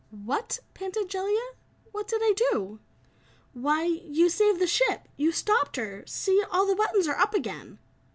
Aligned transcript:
"What?" 0.25 0.57
panted 0.73 1.09
Jellia. 1.09 1.49
"What 1.91 2.07
did 2.07 2.21
I 2.23 2.33
do?" 2.35 2.79
"Why, 3.53 3.83
you 3.83 4.29
saved 4.29 4.57
the 4.59 4.65
ship. 4.65 5.03
You 5.15 5.31
stopped 5.31 5.75
her. 5.75 6.03
See, 6.07 6.43
all 6.49 6.65
the 6.65 6.73
buttons 6.75 7.07
are 7.07 7.19
up 7.19 7.35
again!" 7.35 7.77